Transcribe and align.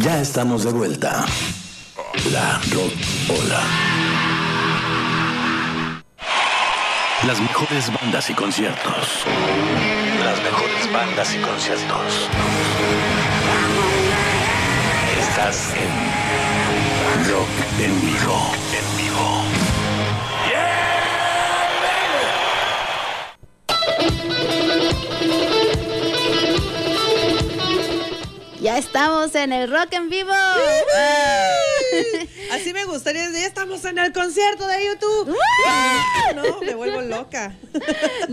Ya 0.00 0.20
estamos 0.20 0.62
de 0.64 0.72
vuelta. 0.72 1.26
La 2.30 2.60
Rock 2.70 2.92
Ola. 3.28 3.62
Las 7.26 7.40
mejores 7.40 7.92
bandas 7.92 8.30
y 8.30 8.34
conciertos. 8.34 9.24
Las 10.24 10.40
mejores 10.42 10.92
bandas 10.92 11.34
y 11.34 11.38
conciertos. 11.38 12.28
Estás 15.18 15.72
en 15.74 17.30
Rock. 17.32 17.48
En 17.80 18.00
vivo. 18.00 18.87
Ya 28.60 28.76
estamos 28.76 29.36
en 29.36 29.52
el 29.52 29.70
Rock 29.70 29.92
en 29.92 30.08
Vivo. 30.08 30.32
Así 32.52 32.72
me 32.72 32.84
gustaría, 32.86 33.30
ya 33.30 33.46
estamos 33.46 33.84
en 33.84 33.98
el 33.98 34.12
concierto 34.12 34.66
de 34.66 34.84
YouTube. 34.84 35.36
No, 36.34 36.60
me 36.60 36.74
vuelvo 36.74 37.00
loca. 37.00 37.54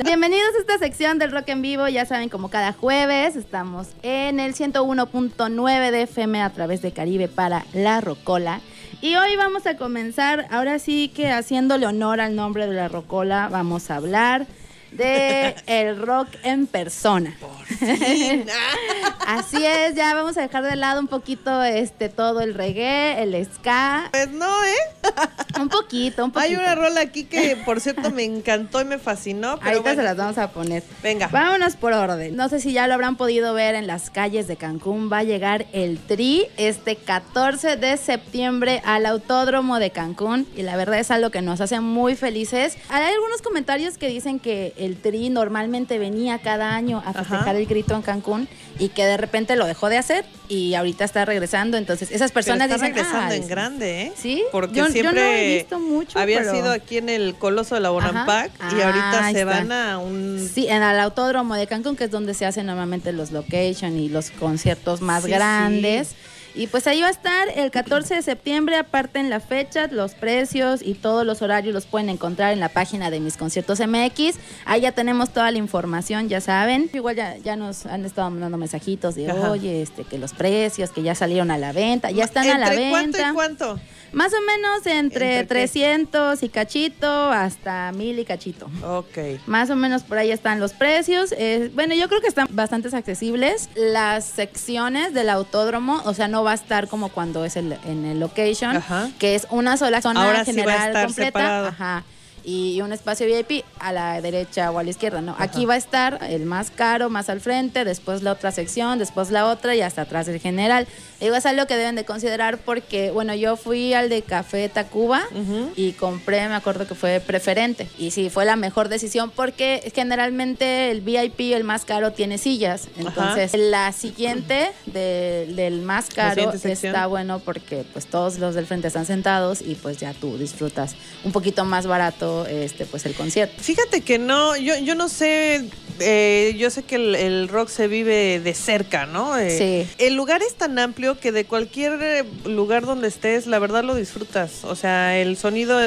Bienvenidos 0.04 0.50
a 0.56 0.62
esta 0.62 0.78
sección 0.80 1.20
del 1.20 1.32
Rock 1.32 1.50
en 1.50 1.62
Vivo. 1.62 1.88
Ya 1.88 2.06
saben, 2.06 2.30
como 2.30 2.50
cada 2.50 2.74
jueves, 2.74 3.36
estamos 3.36 3.90
en 4.02 4.40
el 4.40 4.56
101.9 4.56 5.92
de 5.92 6.02
FM 6.02 6.42
a 6.42 6.50
través 6.50 6.82
de 6.82 6.92
Caribe 6.92 7.28
para 7.28 7.64
La 7.74 8.02
Rocola. 8.02 8.62
Y 9.02 9.16
hoy 9.18 9.36
vamos 9.36 9.68
a 9.68 9.78
comenzar, 9.78 10.48
ahora 10.50 10.80
sí 10.80 11.12
que 11.16 11.30
haciéndole 11.30 11.86
honor 11.86 12.20
al 12.20 12.36
nombre 12.36 12.66
de 12.66 12.74
La 12.74 12.88
Rocola, 12.88 13.48
vamos 13.52 13.92
a 13.92 13.98
hablar 13.98 14.48
de 14.96 15.56
el 15.68 16.02
rock 16.02 16.28
en 16.44 16.68
persona. 16.68 17.36
Así 19.28 19.66
es, 19.66 19.96
ya 19.96 20.14
vamos 20.14 20.38
a 20.38 20.42
dejar 20.42 20.64
de 20.64 20.76
lado 20.76 21.00
un 21.00 21.08
poquito 21.08 21.64
este 21.64 22.10
todo 22.10 22.42
el 22.42 22.54
reggae, 22.54 23.22
el 23.24 23.46
ska. 23.46 24.10
Pues 24.12 24.30
no, 24.30 24.64
¿eh? 24.64 24.76
Un 25.60 25.70
poquito, 25.70 26.26
un 26.26 26.32
poquito. 26.32 26.50
Hay 26.50 26.56
una 26.56 26.76
rola 26.76 27.00
aquí 27.00 27.24
que, 27.24 27.56
por 27.56 27.80
cierto, 27.80 28.12
me 28.12 28.24
encantó 28.24 28.82
y 28.82 28.86
me 28.86 28.98
fascinó. 28.98 29.58
Pero 29.60 29.70
Ahorita 29.70 29.82
bueno, 29.82 30.02
se 30.02 30.04
las 30.04 30.18
vamos 30.18 30.38
a 30.38 30.52
poner. 30.52 30.84
Venga. 31.02 31.28
Vámonos 31.30 31.78
por 31.78 31.94
orden. 31.94 32.36
No 32.36 32.50
sé 32.50 32.60
si 32.60 32.74
ya 32.74 32.88
lo 32.88 32.94
habrán 32.94 33.16
podido 33.16 33.54
ver 33.54 33.76
en 33.76 33.88
las 33.88 34.10
calles 34.10 34.48
de 34.48 34.58
Cancún. 34.58 35.10
Va 35.12 35.20
a 35.20 35.24
llegar 35.24 35.66
el 35.72 35.98
Tri 36.00 36.48
este 36.58 36.98
14 36.98 37.78
de 37.78 37.96
septiembre 37.96 38.82
al 38.84 39.06
Autódromo 39.06 39.80
de 39.80 39.92
Cancún. 39.92 40.46
Y 40.58 40.64
la 40.64 40.76
verdad 40.76 41.00
es 41.00 41.10
algo 41.10 41.30
que 41.30 41.42
nos 41.42 41.62
hace 41.62 41.80
muy 41.80 42.16
felices. 42.16 42.78
Hay 42.90 43.14
algunos 43.14 43.42
comentarios 43.42 43.98
que 43.98 44.10
dicen 44.10 44.40
que 44.40 44.74
el 44.86 44.96
Tri 44.98 45.30
normalmente 45.30 46.00
venía 46.00 46.40
cada 46.40 46.76
año 46.76 47.02
a 47.06 47.14
festejar 47.14 47.40
Ajá. 47.50 47.58
el 47.58 47.66
grito 47.66 47.96
en 47.96 48.02
Cancún 48.02 48.48
y 48.80 48.90
que 48.90 49.06
de 49.06 49.18
repente 49.18 49.56
lo 49.56 49.66
dejó 49.66 49.90
de 49.90 49.98
hacer 49.98 50.26
y 50.48 50.74
ahorita 50.76 51.04
está 51.06 51.26
regresando. 51.26 51.78
Entonces 51.78 52.12
esas 52.12 52.32
Pero 52.32 52.36
personas 52.36 52.70
está 52.70 52.76
dicen... 52.76 52.96
regresando 52.96 53.34
"Ah, 53.34 53.36
en 53.36 53.48
grande, 53.48 54.02
¿eh? 54.04 54.14
¿Sí? 54.16 54.44
Porque 54.52 54.76
Yo- 54.76 54.86
yo 54.88 54.92
siempre 54.94 55.14
no 55.22 55.28
he 55.28 55.56
visto 55.58 55.80
mucho, 55.80 56.20
había 56.20 56.40
pero- 56.40 56.54
sido 56.54 56.72
aquí 56.72 56.98
en 56.98 57.10
el 57.10 57.36
Coloso 57.36 57.76
de 57.76 57.82
la 57.82 57.90
Bonampak 57.90 58.52
y 58.78 58.82
ahorita 58.82 59.28
Ah, 59.28 59.32
se 59.32 59.40
está. 59.42 59.46
van 59.46 59.72
a 59.72 59.98
un... 59.98 60.50
Sí, 60.54 60.68
en 60.68 60.84
el 60.84 61.00
autódromo 61.00 61.56
de 61.56 61.68
Cancún, 61.68 61.96
que 61.96 62.06
es 62.06 62.12
donde 62.12 62.34
se 62.34 62.46
hacen 62.46 62.66
normalmente 62.68 63.12
los 63.14 63.32
location 63.32 63.98
y 63.98 64.10
los 64.10 64.30
conciertos 64.32 65.02
más 65.02 65.24
Sí, 65.24 65.32
grandes. 65.32 66.16
Y 66.56 66.68
pues 66.68 66.88
ahí 66.88 67.02
va 67.02 67.08
a 67.08 67.12
estar 67.12 67.50
el 67.54 67.70
14 67.70 68.16
de 68.16 68.22
septiembre, 68.22 68.78
aparte 68.78 69.20
en 69.20 69.30
la 69.30 69.42
fecha, 69.42 69.88
los 69.88 70.14
precios 70.16 70.82
y 70.82 70.94
todos 70.94 71.26
los 71.26 71.42
horarios 71.42 71.74
los 71.74 71.86
pueden 71.86 72.08
encontrar 72.10 72.54
en 72.54 72.62
la 72.62 72.70
página 72.70 73.10
de 73.10 73.20
Mis 73.20 73.36
Conciertos 73.36 73.80
MX. 73.86 74.38
Ahí 74.66 74.82
ya 74.82 74.94
tenemos 74.94 75.32
toda 75.32 75.52
la 75.52 75.58
información, 75.58 76.30
ya 76.30 76.40
saben. 76.40 76.90
Igual 76.94 77.18
ya, 77.18 77.36
ya 77.38 77.58
nos 77.58 77.86
han 77.86 78.06
estado 78.06 78.30
mandando 78.30 78.58
mensajitos 78.58 79.16
de, 79.16 79.30
Ajá. 79.30 79.52
oye, 79.52 79.82
este, 79.82 80.06
que 80.06 80.18
los 80.18 80.34
precios, 80.34 80.92
que 80.92 81.02
ya 81.04 81.14
salieron 81.14 81.52
a 81.52 81.58
la 81.58 81.74
venta, 81.74 82.10
ya 82.12 82.24
están 82.24 82.50
a 82.50 82.58
la 82.58 82.68
¿Entre 82.68 82.90
cuánto 82.90 83.18
venta. 83.18 83.30
y 83.30 83.34
cuánto? 83.34 83.80
Más 84.16 84.32
o 84.34 84.40
menos 84.42 84.86
entre, 84.88 85.40
¿Entre 85.40 85.40
qué? 85.42 85.68
300 85.68 86.42
y 86.42 86.48
cachito 86.50 87.32
hasta 87.32 87.92
1000 87.92 88.18
y 88.20 88.24
cachito. 88.26 88.68
Ok. 88.84 89.18
Más 89.46 89.70
o 89.70 89.76
menos 89.76 90.04
por 90.04 90.18
ahí 90.18 90.32
están 90.32 90.62
los 90.62 90.72
precios. 90.72 91.34
Eh, 91.38 91.70
bueno, 91.76 91.94
yo 91.96 92.08
creo 92.08 92.22
que 92.22 92.28
están 92.28 92.48
bastante 92.52 92.96
accesibles. 92.96 93.70
Las 93.76 94.24
secciones 94.26 95.14
del 95.14 95.30
autódromo, 95.30 96.02
o 96.06 96.14
sea, 96.14 96.30
no 96.30 96.46
va 96.46 96.52
a 96.52 96.56
estar 96.56 96.88
como 96.88 97.10
cuando 97.10 97.44
es 97.44 97.58
el- 97.58 97.78
en 97.86 98.06
el 98.06 98.20
location, 98.22 98.78
Ajá. 98.78 99.10
que 99.20 99.36
es 99.36 99.48
una 99.50 99.76
sola 99.76 100.02
zona 100.02 100.24
Ahora 100.26 100.46
sí 100.46 100.52
va 100.54 100.62
a 100.62 100.64
general 100.64 100.88
estar 100.88 101.06
completa. 101.08 101.28
separado. 101.28 101.68
Ajá. 101.68 102.04
Y 102.48 102.80
un 102.82 102.94
espacio 102.94 103.26
VIP 103.26 103.66
a 103.80 103.92
la 103.92 104.22
derecha 104.22 104.70
o 104.72 104.78
a 104.78 104.84
la 104.84 104.90
izquierda, 104.92 105.20
¿no? 105.22 105.36
Aquí 105.40 105.66
va 105.66 105.74
a 105.74 105.78
estar 105.78 106.20
el 106.30 106.46
más 106.46 106.70
caro, 106.70 107.10
más 107.10 107.28
al 107.30 107.42
frente, 107.42 107.84
después 107.86 108.22
la 108.22 108.32
otra 108.34 108.52
sección, 108.52 109.00
después 109.00 109.32
la 109.32 109.48
otra 109.48 109.74
y 109.76 109.82
hasta 109.82 110.04
atrás 110.04 110.28
el 110.28 110.40
general. 110.40 110.88
Digo, 111.20 111.36
es 111.36 111.46
algo 111.48 111.66
que 111.66 111.76
deben 111.76 111.96
de 111.96 112.06
considerar 112.06 112.60
porque, 112.60 113.10
bueno, 113.10 113.34
yo 113.34 113.56
fui 113.58 113.94
al 113.94 114.10
de 114.10 114.22
Café 114.22 114.70
Tacuba 114.70 115.24
Ujú. 115.32 115.72
y 115.76 115.94
compré, 115.94 116.48
me 116.48 116.54
acuerdo 116.56 116.86
que 116.88 116.94
fue 116.94 117.20
preferente. 117.20 117.88
Y 117.98 118.12
sí, 118.12 118.30
fue 118.30 118.46
la 118.46 118.56
mejor 118.58 118.90
decisión 118.90 119.32
porque 119.32 119.92
generalmente 119.96 120.92
el 120.92 121.02
VIP, 121.02 121.54
el 121.54 121.64
más 121.64 121.84
caro, 121.86 122.12
tiene 122.12 122.38
sillas. 122.38 122.90
Entonces, 122.98 123.54
la 123.56 123.92
siguiente 123.92 124.72
de- 124.86 125.52
del 125.56 125.82
más 125.82 126.10
caro 126.10 126.52
está 126.54 127.08
bueno 127.08 127.40
porque 127.40 127.86
pues 127.94 128.06
todos 128.06 128.38
los 128.38 128.54
del 128.54 128.66
frente 128.68 128.88
están 128.90 129.06
sentados 129.06 129.62
y 129.62 129.76
pues 129.76 129.98
ya 129.98 130.14
tú 130.14 130.38
disfrutas 130.38 130.96
un 131.24 131.32
poquito 131.32 131.66
más 131.66 131.88
barato 131.88 132.35
este 132.46 132.86
pues 132.86 133.06
el 133.06 133.14
concierto. 133.14 133.62
Fíjate 133.62 134.02
que 134.02 134.18
no, 134.20 134.56
yo, 134.58 134.78
yo 134.80 134.96
no 134.96 135.08
sé, 135.10 135.70
eh, 136.00 136.56
yo 136.58 136.70
sé 136.70 136.84
que 136.84 136.96
el, 136.96 137.16
el 137.16 137.48
rock 137.48 137.70
se 137.70 137.88
vive 137.88 138.40
de 138.40 138.54
cerca, 138.54 139.06
¿no? 139.06 139.38
Eh, 139.38 139.58
Sí. 139.88 139.88
El 140.04 140.16
lugar 140.16 140.42
es 140.42 140.56
tan 140.56 140.78
amplio 140.80 141.20
que 141.20 141.32
de 141.32 141.46
cualquier 141.46 142.00
eh, 142.02 142.24
lugar 142.46 142.86
donde 142.86 143.08
estés, 143.08 143.48
la 143.48 143.60
verdad 143.60 143.84
lo 143.84 143.96
disfrutas. 143.96 144.64
O 144.64 144.76
sea, 144.76 145.18
el 145.18 145.38
sonido, 145.38 145.80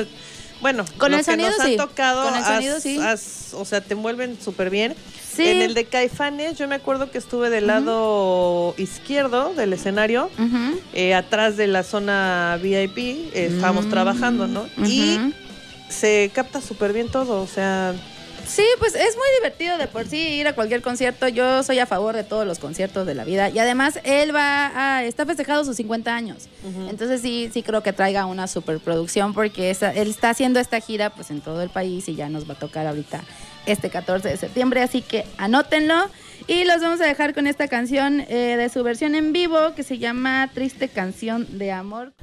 bueno, 0.60 0.84
Con 0.96 1.10
los 1.12 1.20
el 1.20 1.24
sonido 1.26 1.50
que 1.50 1.56
nos 1.58 1.66
sí, 1.66 1.72
han 1.72 1.76
tocado, 1.88 2.24
con 2.24 2.36
el 2.38 2.44
sonido 2.44 2.76
has- 2.76 2.82
sí. 2.82 2.98
has- 3.00 3.54
o 3.54 3.64
sea, 3.64 3.80
te 3.80 3.94
envuelven 3.94 4.38
súper 4.42 4.70
bien. 4.70 4.94
Sí. 5.36 5.46
En 5.46 5.62
el 5.62 5.74
de 5.74 5.84
Caifanes, 5.84 6.58
yo 6.58 6.66
me 6.66 6.74
acuerdo 6.74 7.12
que 7.12 7.18
estuve 7.18 7.48
del 7.48 7.68
lado 7.68 8.74
izquierdo 8.76 9.54
del 9.54 9.72
escenario. 9.72 10.30
Eh, 10.94 11.14
atrás 11.14 11.56
de 11.56 11.68
la 11.68 11.84
zona 11.84 12.58
VIP, 12.60 13.30
estábamos 13.34 13.86
Mm, 13.86 13.90
trabajando, 13.90 14.48
¿no? 14.48 14.66
Y. 14.84 15.18
se 15.88 16.30
capta 16.34 16.60
súper 16.60 16.92
bien 16.92 17.08
todo, 17.10 17.40
o 17.42 17.46
sea, 17.46 17.94
Sí, 18.46 18.64
pues 18.78 18.94
es 18.94 19.14
muy 19.14 19.26
divertido 19.40 19.76
de 19.76 19.88
por 19.88 20.06
sí 20.06 20.16
ir 20.16 20.48
a 20.48 20.54
cualquier 20.54 20.80
concierto. 20.80 21.28
Yo 21.28 21.62
soy 21.62 21.80
a 21.80 21.86
favor 21.86 22.14
de 22.16 22.24
todos 22.24 22.46
los 22.46 22.58
conciertos 22.58 23.06
de 23.06 23.14
la 23.14 23.24
vida. 23.24 23.50
Y 23.50 23.58
además 23.58 23.98
él 24.04 24.34
va 24.34 24.72
a, 24.74 25.04
está 25.04 25.26
festejado 25.26 25.66
sus 25.66 25.76
50 25.76 26.14
años. 26.16 26.48
Entonces 26.88 27.20
sí, 27.20 27.50
sí 27.52 27.62
creo 27.62 27.82
que 27.82 27.92
traiga 27.92 28.24
una 28.24 28.46
superproducción 28.46 29.34
porque 29.34 29.68
esa- 29.70 29.92
él 29.92 30.08
está 30.08 30.30
haciendo 30.30 30.60
esta 30.60 30.80
gira 30.80 31.10
pues 31.10 31.30
en 31.30 31.42
todo 31.42 31.60
el 31.60 31.68
país 31.68 32.08
y 32.08 32.14
ya 32.14 32.30
nos 32.30 32.48
va 32.48 32.54
a 32.54 32.58
tocar 32.58 32.86
ahorita 32.86 33.20
este 33.66 33.90
14 33.90 34.28
de 34.28 34.36
septiembre. 34.38 34.80
Así 34.80 35.02
que 35.02 35.26
anótenlo. 35.36 36.08
Y 36.46 36.64
los 36.64 36.80
vamos 36.80 37.02
a 37.02 37.04
dejar 37.04 37.34
con 37.34 37.46
esta 37.46 37.68
canción 37.68 38.20
eh, 38.28 38.54
de 38.56 38.68
su 38.70 38.82
versión 38.82 39.14
en 39.14 39.34
vivo 39.34 39.74
que 39.76 39.82
se 39.82 39.98
llama 39.98 40.48
Triste 40.54 40.88
Canción 40.88 41.58
de 41.58 41.70
Amor. 41.72 42.14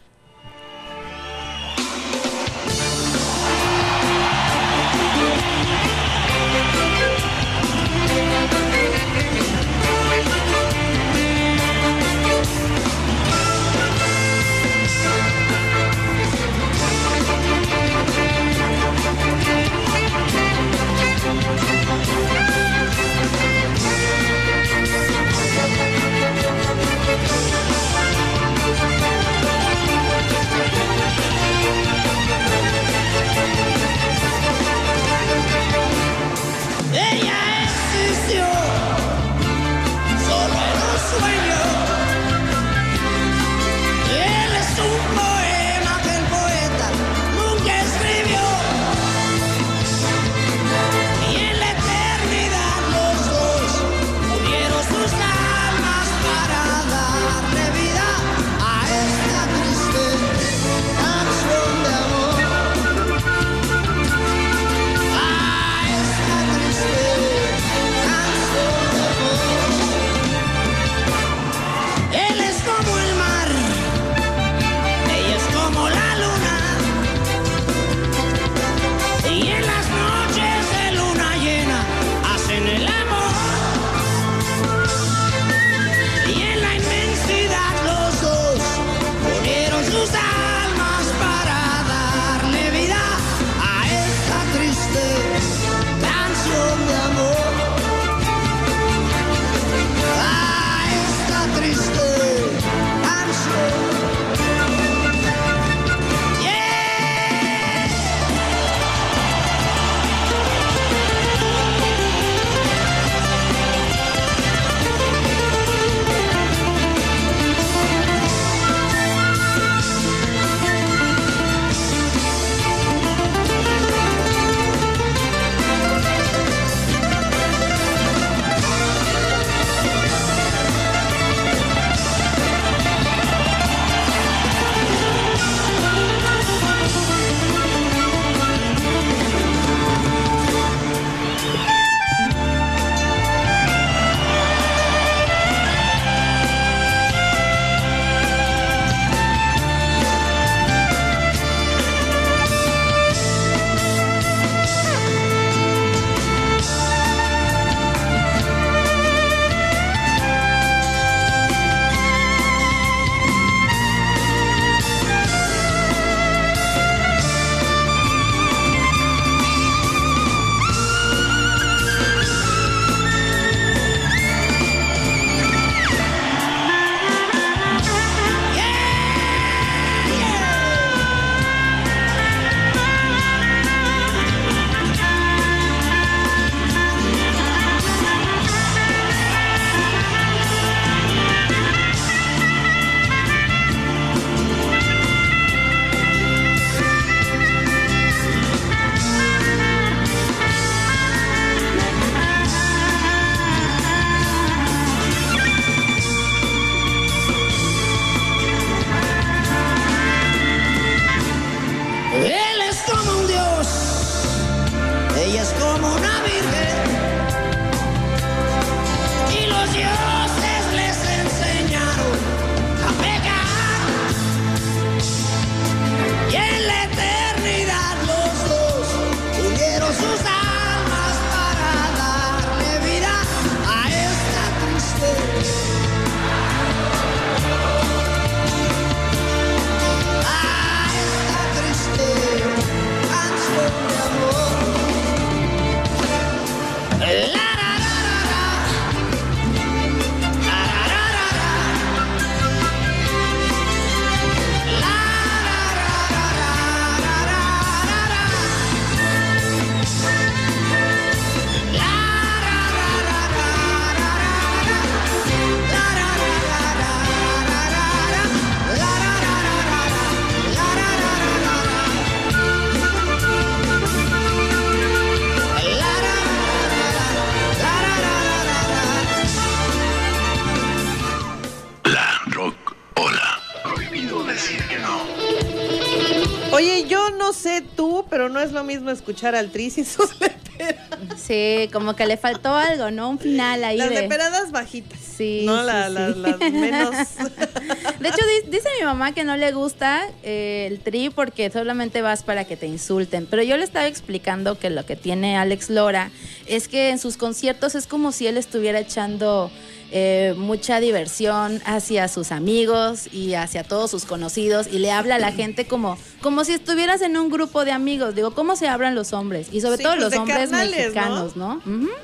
Mismo 288.75 288.91
escuchar 288.91 289.35
al 289.35 289.49
Tri 289.51 289.69
sin 289.69 289.85
sus 289.85 290.11
leperadas. 290.19 291.21
Sí, 291.21 291.69
como 291.73 291.95
que 291.95 292.05
le 292.05 292.17
faltó 292.17 292.53
algo, 292.55 292.91
¿no? 292.91 293.09
Un 293.09 293.19
final 293.19 293.63
ahí 293.63 293.77
Las 293.77 293.89
de... 293.89 294.01
leperadas 294.01 294.51
bajitas. 294.51 294.99
Sí, 294.99 295.43
No, 295.45 295.59
sí, 295.61 295.65
la- 295.67 295.87
sí. 295.87 295.93
la- 295.93 296.09
las 296.09 296.39
menos. 296.51 296.91
De 297.99 298.09
hecho, 298.09 298.21
di- 298.43 298.51
dice 298.51 298.67
mi 298.79 298.85
mamá 298.85 299.13
que 299.13 299.23
no 299.23 299.37
le 299.37 299.51
gusta 299.51 300.07
eh, 300.23 300.67
el 300.69 300.79
tri 300.79 301.09
porque 301.09 301.49
solamente 301.49 302.01
vas 302.01 302.23
para 302.23 302.43
que 302.45 302.57
te 302.57 302.67
insulten. 302.67 303.25
Pero 303.25 303.41
yo 303.43 303.57
le 303.57 303.63
estaba 303.63 303.87
explicando 303.87 304.57
que 304.59 304.69
lo 304.69 304.85
que 304.85 304.95
tiene 304.95 305.37
Alex 305.37 305.69
Lora 305.69 306.11
es 306.47 306.67
que 306.67 306.89
en 306.89 306.99
sus 306.99 307.17
conciertos 307.17 307.75
es 307.75 307.87
como 307.87 308.11
si 308.11 308.27
él 308.27 308.37
estuviera 308.37 308.79
echando 308.79 309.49
eh, 309.97 310.33
mucha 310.35 310.81
diversión 310.81 311.61
hacia 311.63 312.09
sus 312.09 312.33
amigos 312.33 313.07
y 313.13 313.35
hacia 313.35 313.63
todos 313.63 313.89
sus 313.89 314.03
conocidos 314.03 314.67
y 314.69 314.79
le 314.79 314.91
habla 314.91 315.15
a 315.15 315.19
la 315.19 315.31
gente 315.31 315.67
como, 315.67 315.97
como 316.19 316.43
si 316.43 316.51
estuvieras 316.51 317.01
en 317.01 317.15
un 317.15 317.29
grupo 317.29 317.63
de 317.63 317.71
amigos. 317.71 318.13
Digo, 318.13 318.31
¿cómo 318.31 318.57
se 318.57 318.67
hablan 318.67 318.93
los 318.93 319.13
hombres? 319.13 319.47
Y 319.53 319.61
sobre 319.61 319.77
Sí, 319.77 319.83
todo 319.83 319.93
pues 319.93 320.03
los 320.03 320.15
hombres 320.19 320.49
carnales, 320.49 320.75
mexicanos, 320.75 321.37
¿no? 321.37 321.61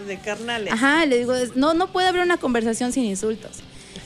De 0.07 0.17
carnales. 0.19 0.71
Ajá, 0.71 1.05
le 1.05 1.17
digo, 1.17 1.33
no, 1.55 1.74
no 1.74 1.91
puede 1.91 2.07
haber 2.07 2.21
una 2.21 2.38
conversación 2.38 2.93
sin 2.93 3.03
insultos. 3.03 3.57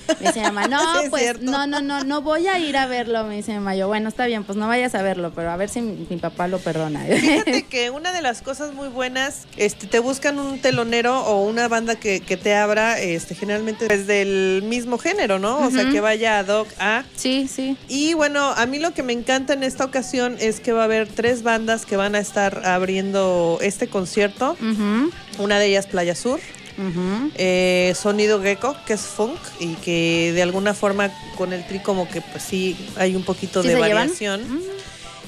Me 0.19 0.27
dice 0.27 0.39
mi 0.39 0.45
mamá, 0.45 0.67
no, 0.67 1.01
Sí, 1.01 1.09
pues 1.09 1.41
no, 1.41 1.67
no, 1.67 1.81
no, 1.81 2.03
no 2.03 2.21
voy 2.21 2.47
a 2.47 2.59
ir 2.59 2.77
a 2.77 2.85
verlo. 2.85 3.23
Me 3.25 3.37
dice 3.37 3.51
mi 3.51 3.59
mamá, 3.59 3.75
yo, 3.75 3.87
bueno, 3.87 4.09
está 4.09 4.25
bien, 4.25 4.43
pues 4.43 4.57
no 4.57 4.67
vayas 4.67 4.95
a 4.95 5.01
verlo, 5.01 5.31
pero 5.35 5.51
a 5.51 5.57
ver 5.57 5.69
si 5.69 5.81
mi, 5.81 6.05
mi 6.09 6.17
papá 6.17 6.47
lo 6.47 6.59
perdona. 6.59 7.01
Fíjate 7.05 7.63
que 7.63 7.89
una 7.89 8.11
de 8.11 8.21
las 8.21 8.41
cosas 8.41 8.73
muy 8.73 8.87
buenas, 8.87 9.47
este, 9.57 9.87
te 9.87 9.99
buscan 9.99 10.39
un 10.39 10.59
telonero 10.59 11.19
o 11.25 11.43
una 11.43 11.67
banda 11.67 11.95
que, 11.95 12.19
que 12.19 12.37
te 12.37 12.55
abra, 12.55 12.99
este, 12.99 13.35
generalmente 13.35 13.93
es 13.93 14.07
del 14.07 14.63
mismo 14.63 14.97
género, 14.97 15.39
¿no? 15.39 15.59
O 15.59 15.71
sea, 15.71 15.89
que 15.89 15.99
vaya 16.01 16.39
ad 16.39 16.47
hoc 16.47 16.67
a. 16.79 17.03
Sí, 17.15 17.47
sí. 17.47 17.77
Y 17.87 18.13
bueno, 18.13 18.51
a 18.55 18.65
mí 18.65 18.79
lo 18.79 18.93
que 18.93 19.03
me 19.03 19.13
encanta 19.13 19.53
en 19.53 19.63
esta 19.63 19.85
ocasión 19.85 20.37
es 20.39 20.59
que 20.59 20.71
va 20.71 20.81
a 20.81 20.85
haber 20.85 21.07
tres 21.07 21.43
bandas 21.43 21.85
que 21.85 21.97
van 21.97 22.15
a 22.15 22.19
estar 22.19 22.65
abriendo 22.65 23.57
este 23.61 23.87
concierto. 23.87 24.57
Una 25.37 25.59
de 25.59 25.67
ellas 25.67 25.87
Playa 25.87 26.15
Sur, 26.15 26.39
eh, 27.35 27.93
Sonido 27.95 28.41
Gecko, 28.41 28.75
que 28.85 28.93
es 28.93 29.01
funk 29.01 29.39
y 29.59 29.73
que 29.75 30.31
de 30.33 30.41
alguna 30.41 30.73
forma 30.73 31.11
con 31.37 31.53
el 31.53 31.65
tri 31.67 31.79
como 31.79 32.07
que 32.09 32.21
pues 32.21 32.43
sí 32.43 32.75
hay 32.95 33.15
un 33.15 33.23
poquito 33.23 33.61
¿Sí 33.61 33.69
de 33.69 33.75
variación. 33.75 34.43
Ujú. 34.43 34.63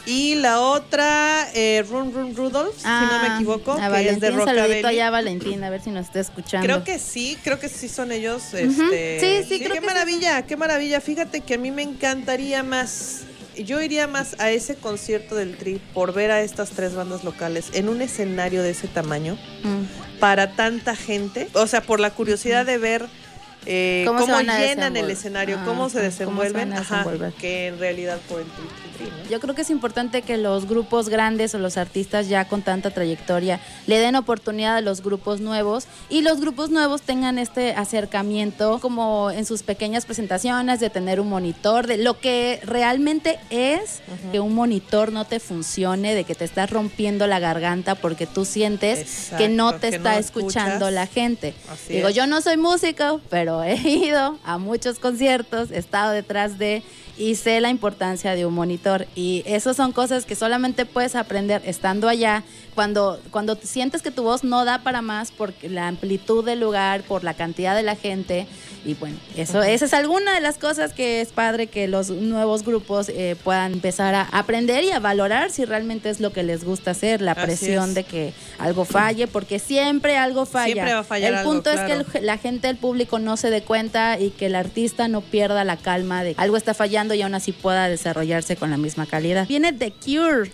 Y 0.09 0.35
la 0.35 0.61
otra, 0.61 1.49
eh, 1.53 1.83
Run 1.89 2.13
Run 2.13 2.33
Rudolph, 2.33 2.77
si 2.77 2.85
no 2.87 3.19
me 3.21 3.35
equivoco, 3.35 3.73
a 3.73 3.91
que 3.91 4.09
es 4.09 4.19
de 4.21 4.27
Ah, 4.27 4.31
Rockabilly. 4.31 4.85
allá 4.85 5.07
a 5.07 5.09
Valentín, 5.09 5.61
a 5.65 5.69
ver 5.69 5.81
si 5.81 5.89
nos 5.89 6.05
está 6.05 6.21
escuchando. 6.21 6.65
Creo 6.65 6.83
que 6.85 6.97
sí, 6.97 7.37
creo 7.43 7.59
que 7.59 7.67
sí 7.67 7.89
son 7.89 8.13
ellos. 8.13 8.53
Este, 8.53 9.19
Sí, 9.19 9.45
sí, 9.49 9.59
creo 9.59 9.73
qué 9.73 9.79
que 9.79 9.81
sí 9.81 9.85
maravilla, 9.85 10.41
qué 10.43 10.55
maravilla. 10.55 11.01
Fíjate 11.01 11.41
que 11.41 11.55
a 11.55 11.57
mí 11.57 11.71
me 11.71 11.81
encantaría 11.81 12.63
más. 12.63 13.23
Yo 13.63 13.81
iría 13.81 14.07
más 14.07 14.35
a 14.39 14.51
ese 14.51 14.75
concierto 14.75 15.35
del 15.35 15.57
Tri 15.57 15.81
por 15.93 16.13
ver 16.13 16.31
a 16.31 16.41
estas 16.41 16.69
tres 16.71 16.95
bandas 16.95 17.23
locales 17.23 17.69
en 17.73 17.89
un 17.89 18.01
escenario 18.01 18.63
de 18.63 18.71
ese 18.71 18.87
tamaño 18.87 19.37
Mm. 19.63 20.19
para 20.19 20.51
tanta 20.55 20.95
gente. 20.95 21.47
O 21.53 21.67
sea, 21.67 21.81
por 21.81 21.99
la 21.99 22.11
curiosidad 22.11 22.65
de 22.65 22.77
ver 22.77 23.05
eh, 23.69 24.05
¿Cómo 24.07 24.39
llenan 24.39 24.95
el 24.95 25.11
escenario, 25.11 25.57
cómo 25.57 25.65
se 25.65 25.71
cómo 25.73 25.89
se 25.89 26.01
desenvuelven, 26.01 26.71
ajá, 26.71 27.05
que 27.37 27.67
en 27.67 27.79
realidad 27.79 28.17
por 28.29 28.39
el 28.39 28.45
Tri, 28.45 28.63
Yo 29.29 29.39
creo 29.39 29.55
que 29.55 29.61
es 29.61 29.69
importante 29.69 30.21
que 30.21 30.37
los 30.37 30.67
grupos 30.67 31.09
grandes 31.09 31.53
o 31.53 31.59
los 31.59 31.77
artistas 31.77 32.29
ya 32.29 32.47
con 32.47 32.61
tanta 32.61 32.91
trayectoria 32.91 33.59
le 33.85 33.99
den 33.99 34.15
oportunidad 34.15 34.77
a 34.77 34.81
los 34.81 35.01
grupos 35.01 35.41
nuevos 35.41 35.85
y 36.09 36.21
los 36.21 36.39
grupos 36.39 36.69
nuevos 36.69 37.01
tengan 37.01 37.37
este 37.37 37.73
acercamiento 37.73 38.79
como 38.79 39.31
en 39.31 39.45
sus 39.45 39.63
pequeñas 39.63 40.05
presentaciones 40.05 40.79
de 40.79 40.89
tener 40.89 41.19
un 41.19 41.29
monitor, 41.29 41.87
de 41.87 41.97
lo 41.97 42.19
que 42.19 42.59
realmente 42.63 43.39
es 43.49 44.01
que 44.31 44.39
un 44.39 44.55
monitor 44.55 45.11
no 45.11 45.25
te 45.25 45.39
funcione, 45.39 46.15
de 46.15 46.23
que 46.23 46.35
te 46.35 46.45
estás 46.45 46.69
rompiendo 46.69 47.27
la 47.27 47.39
garganta 47.39 47.95
porque 47.95 48.25
tú 48.27 48.45
sientes 48.45 49.31
que 49.37 49.49
no 49.49 49.75
te 49.75 49.89
está 49.89 50.13
no 50.13 50.19
escuchando 50.19 50.87
escuchas. 50.87 50.93
la 50.93 51.07
gente. 51.07 51.53
Así 51.69 51.93
Digo, 51.93 52.07
es. 52.09 52.15
yo 52.15 52.27
no 52.27 52.41
soy 52.41 52.57
músico, 52.57 53.21
pero 53.29 53.63
he 53.63 53.75
ido 53.75 54.37
a 54.43 54.57
muchos 54.57 54.99
conciertos, 54.99 55.71
he 55.71 55.77
estado 55.77 56.11
detrás 56.11 56.57
de 56.57 56.83
y 57.17 57.35
sé 57.35 57.59
la 57.61 57.69
importancia 57.69 58.35
de 58.35 58.45
un 58.45 58.53
monitor. 58.53 59.07
Y 59.15 59.43
esas 59.45 59.75
son 59.75 59.91
cosas 59.91 60.25
que 60.25 60.35
solamente 60.35 60.85
puedes 60.85 61.15
aprender 61.15 61.61
estando 61.65 62.07
allá, 62.07 62.43
cuando, 62.75 63.19
cuando 63.31 63.55
te 63.55 63.65
sientes 63.65 64.01
que 64.01 64.11
tu 64.11 64.23
voz 64.23 64.43
no 64.43 64.63
da 64.63 64.79
para 64.79 65.01
más 65.01 65.31
por 65.31 65.53
la 65.63 65.87
amplitud 65.87 66.45
del 66.45 66.59
lugar, 66.59 67.01
por 67.01 67.23
la 67.23 67.33
cantidad 67.33 67.75
de 67.75 67.83
la 67.83 67.95
gente. 67.95 68.45
Y 68.85 68.93
bueno, 68.93 69.17
eso, 69.35 69.63
esa 69.63 69.85
es 69.85 69.93
alguna 69.93 70.35
de 70.35 70.41
las 70.41 70.57
cosas 70.57 70.93
que 70.93 71.19
es 71.19 71.29
padre 71.29 71.67
que 71.67 71.87
los 71.87 72.09
nuevos 72.09 72.63
grupos 72.63 73.09
eh, 73.09 73.35
puedan 73.43 73.73
empezar 73.73 74.13
a 74.15 74.21
aprender 74.31 74.83
y 74.83 74.91
a 74.91 74.99
valorar 74.99 75.49
si 75.49 75.65
realmente 75.65 76.09
es 76.09 76.19
lo 76.19 76.31
que 76.31 76.43
les 76.43 76.63
gusta 76.63 76.91
hacer, 76.91 77.21
la 77.21 77.35
presión 77.35 77.89
es. 77.89 77.95
de 77.95 78.03
que 78.03 78.33
algo 78.59 78.85
falle, 78.85 79.27
porque 79.27 79.59
siempre 79.59 80.15
algo 80.15 80.45
falla. 80.45 80.73
Siempre 80.73 80.93
va 80.93 80.99
a 80.99 81.03
fallar 81.03 81.31
el 81.31 81.37
algo, 81.39 81.51
punto 81.51 81.71
es 81.71 81.81
claro. 81.81 82.05
que 82.05 82.19
el 82.19 82.25
la 82.27 82.37
gente, 82.37 82.69
el 82.69 82.77
público 82.77 83.19
no 83.19 83.37
se 83.37 83.49
dé 83.49 83.61
cuenta 83.61 84.19
y 84.19 84.29
que 84.29 84.45
el 84.45 84.55
artista 84.55 85.07
no 85.07 85.21
pierda 85.21 85.63
la 85.63 85.77
calma 85.77 86.23
de 86.23 86.35
que 86.35 86.41
algo 86.41 86.57
está 86.57 86.73
fallando 86.73 87.06
y 87.13 87.21
aún 87.21 87.35
así 87.35 87.51
pueda 87.51 87.89
desarrollarse 87.89 88.55
con 88.55 88.69
la 88.71 88.77
misma 88.77 89.05
calidad. 89.05 89.47
Viene 89.47 89.73
The 89.73 89.91
Cure. 89.91 90.51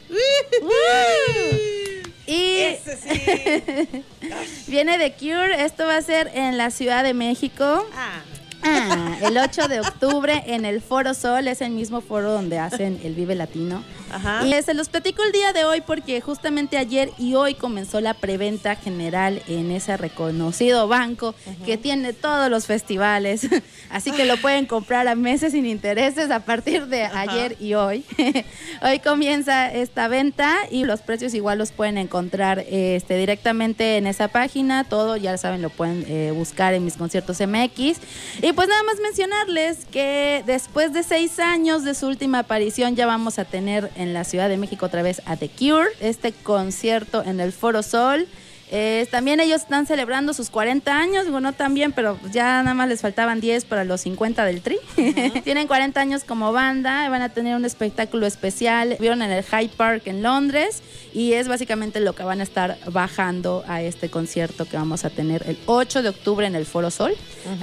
Y 2.25 2.60
Ese 2.62 2.98
sí. 2.98 4.03
viene 4.72 4.98
The 4.98 5.13
Cure. 5.13 5.63
Esto 5.65 5.86
va 5.86 5.98
a 5.98 6.01
ser 6.01 6.31
en 6.33 6.57
la 6.57 6.72
Ciudad 6.72 7.03
de 7.03 7.13
México. 7.13 7.86
Ah, 7.95 8.22
Ah, 8.65 9.17
el 9.22 9.38
8 9.38 9.67
de 9.67 9.79
octubre 9.79 10.43
en 10.48 10.65
el 10.65 10.82
Foro 10.82 11.13
Sol, 11.13 11.48
es 11.48 11.62
el 11.62 11.72
mismo 11.72 12.01
foro 12.01 12.32
donde 12.32 12.60
hacen 12.60 13.00
el 13.03 13.13
Vive 13.13 13.36
Latino. 13.36 13.84
Ajá. 14.12 14.46
Y 14.46 14.63
se 14.63 14.74
los 14.74 14.89
platico 14.89 15.24
el 15.24 15.32
día 15.32 15.53
de 15.53 15.65
hoy 15.65 15.82
porque 15.82 16.22
justamente 16.22 16.77
ayer 16.77 17.10
y 17.17 17.36
hoy 17.36 17.55
comenzó 17.55 18.00
la 18.00 18.13
preventa 18.13 18.75
general 18.75 19.41
en 19.48 19.72
ese 19.72 19.98
reconocido 19.98 20.88
banco 20.88 21.36
que 21.65 21.77
tiene 21.77 22.13
todos 22.13 22.50
los 22.50 22.65
festivales. 22.65 23.48
Así 23.89 24.12
que 24.12 24.25
lo 24.25 24.38
pueden 24.38 24.65
comprar 24.65 25.08
a 25.08 25.15
meses 25.15 25.53
sin 25.53 25.65
intereses 25.65 26.32
a 26.32 26.39
partir 26.41 26.88
de 26.88 27.03
ayer 27.03 27.58
y 27.60 27.74
hoy. 27.74 28.05
hoy 28.82 29.00
comienza 29.00 29.72
esta 29.72 30.08
venta 30.08 30.55
y 30.70 30.86
los 30.86 31.01
precios 31.01 31.34
igual 31.34 31.58
los 31.58 31.72
pueden 31.72 31.98
encontrar 31.98 32.63
este, 32.70 33.17
directamente 33.17 33.98
en 33.98 34.08
esa 34.08 34.27
página. 34.27 34.84
Todo, 34.84 35.17
ya 35.17 35.38
saben, 35.38 35.62
lo 35.62 35.70
pueden 35.70 36.05
eh, 36.08 36.32
buscar 36.34 36.74
en 36.74 36.86
mis 36.86 36.98
conciertos 36.98 37.39
MX. 37.39 38.00
Y 38.41 38.52
pues 38.55 38.67
nada 38.67 38.83
más 38.83 39.00
mencionarles 39.00 39.86
que 39.86 40.43
después 40.45 40.93
de 40.93 41.03
seis 41.03 41.39
años 41.39 41.83
de 41.83 41.95
su 41.95 42.07
última 42.07 42.39
aparición 42.39 42.95
ya 42.95 43.05
vamos 43.05 43.39
a 43.39 43.45
tener 43.45 43.89
en 43.95 44.13
la 44.13 44.24
Ciudad 44.24 44.50
de 44.50 44.57
México 44.57 44.86
otra 44.86 45.01
vez 45.01 45.22
a 45.25 45.38
The 45.38 45.50
Cure, 45.50 45.89
este 46.00 46.31
concierto 46.31 47.24
en 47.24 47.39
el 47.39 47.51
Foro 47.51 47.83
Sol. 47.83 48.27
Eh, 48.72 49.08
también 49.12 49.39
ellos 49.39 49.62
están 49.62 49.86
celebrando 49.86 50.34
sus 50.34 50.50
40 50.50 50.98
años, 50.98 51.29
bueno, 51.29 51.53
también, 51.53 51.91
pero 51.91 52.20
ya 52.32 52.63
nada 52.63 52.74
más 52.74 52.89
les 52.89 53.01
faltaban 53.01 53.39
10 53.39 53.65
para 53.65 53.84
los 53.84 54.01
50 54.01 54.46
del 54.46 54.62
Tri. 54.62 54.77
Tienen 55.43 55.67
40 55.67 56.00
años 56.00 56.24
como 56.24 56.51
banda, 56.51 57.08
van 57.10 57.22
a 57.22 57.29
tener 57.29 57.55
un 57.55 57.65
espectáculo 57.65 58.25
especial. 58.25 58.98
Vieron 59.00 59.22
en 59.22 59.32
el 59.32 59.43
Hyde 59.43 59.72
Park 59.77 60.03
en 60.05 60.24
Londres 60.24 60.82
y 61.13 61.34
es 61.34 61.48
básicamente 61.48 62.00
lo 62.00 62.13
que 62.15 62.24
van 62.24 62.39
a 62.39 62.43
estar 62.43 62.77
bajando 62.91 63.63
a 63.67 63.82
este 63.82 64.10
concierto 64.10 64.65
que 64.65 64.77
vamos 64.77 65.05
a 65.05 65.10
tener 65.10 65.43
el 65.48 65.58
8 65.67 66.01
de 66.01 66.10
octubre 66.10 66.48
en 66.48 66.55
el 66.55 66.65
Foro 66.65 66.89
Sol. 66.89 67.13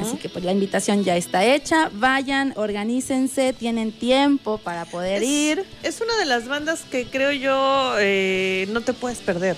Así 0.00 0.16
que 0.16 0.28
pues 0.28 0.44
la 0.44 0.52
invitación 0.52 1.02
ya 1.02 1.16
está 1.16 1.44
hecha. 1.44 1.90
Vayan, 1.92 2.52
organícense, 2.56 3.52
tienen 3.52 3.92
tiempo 3.92 4.58
para 4.58 4.84
poder 4.84 5.22
ir. 5.22 5.64
Es 5.82 6.00
una 6.00 6.16
de 6.16 6.26
las 6.26 6.46
bandas 6.46 6.82
que 6.82 7.06
creo 7.06 7.32
yo 7.32 7.94
eh, 7.98 8.68
no 8.70 8.80
te 8.82 8.92
puedes 8.92 9.18
perder. 9.18 9.56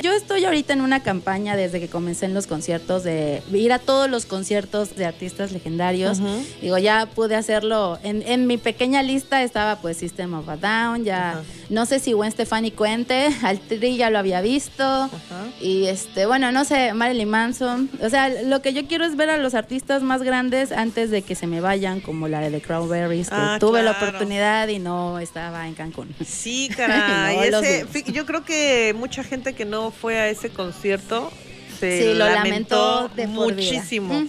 Yo 0.00 0.12
estoy 0.12 0.44
ahorita 0.44 0.72
en 0.72 0.80
una 0.80 1.02
campaña 1.02 1.54
desde 1.56 1.78
que 1.80 1.88
comencé 1.88 2.26
en 2.26 2.34
los 2.34 2.46
conciertos 2.46 3.04
de 3.04 3.42
ir 3.52 3.72
a 3.72 3.78
todos 3.78 4.08
los 4.10 4.26
conciertos 4.26 4.96
de 4.96 5.04
artistas 5.04 5.52
legendarios. 5.52 6.18
Digo, 6.60 6.78
ya 6.78 7.06
pude 7.06 7.36
hacerlo. 7.36 7.98
En, 8.02 8.22
en 8.22 8.46
mi 8.46 8.56
pequeña 8.58 9.02
lista 9.02 9.42
estaba 9.42 9.76
pues 9.76 9.96
System 9.98 10.34
of 10.34 10.48
a 10.48 10.56
Down, 10.56 11.04
ya 11.04 11.42
no 11.70 11.86
sé 11.86 11.98
si 12.00 12.12
Gwen 12.12 12.30
Stefani 12.32 12.70
cuente, 12.70 13.28
al 13.42 13.60
Tri 13.60 13.96
ya 13.96 14.10
lo 14.10 14.18
había 14.18 14.40
visto. 14.40 15.10
Y 15.60 15.86
este, 15.86 16.26
bueno, 16.26 16.50
no 16.52 16.64
sé, 16.64 16.92
Marilyn 16.94 17.28
Manson. 17.28 17.90
O 18.02 18.08
sea, 18.08 18.28
lo 18.28 18.60
que 18.62 18.72
yo 18.72 18.86
quiero 18.86 19.04
es 19.04 19.16
ver 19.16 19.30
a 19.30 19.36
los 19.36 19.54
artistas 19.54 20.02
más 20.02 20.22
grandes 20.22 20.72
antes 20.72 21.10
de 21.10 21.22
que 21.22 21.34
se 21.34 21.46
me 21.46 21.60
vayan, 21.60 22.00
como 22.00 22.28
la 22.28 22.40
de 22.40 22.50
The 22.50 22.60
Cranberries, 22.60 23.28
que 23.28 23.34
Ah, 23.38 23.56
tuve 23.60 23.82
la 23.82 23.92
oportunidad 23.92 24.68
y 24.68 24.78
no 24.78 25.18
estaba 25.18 25.66
en 25.68 25.74
Cancún. 25.74 26.14
Sí, 26.26 26.68
caray. 26.76 27.50
No, 27.50 27.60
ese- 27.60 27.86
yo 28.12 28.26
creo 28.26 28.44
que 28.44 28.94
mucha 28.98 29.22
gente 29.24 29.54
que 29.54 29.64
no 29.64 29.81
fue 29.90 30.18
a 30.18 30.28
ese 30.28 30.50
concierto 30.50 31.30
se 31.90 32.12
Sí, 32.12 32.14
lo 32.14 32.26
lamentó, 32.26 33.08
lamentó 33.08 33.14
de 33.16 33.26
muchísimo. 33.26 34.24